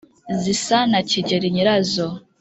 Zisa 0.41 0.77
na 0.91 0.99
Kigeli 1.09 1.47
nyirazo; 1.53 2.05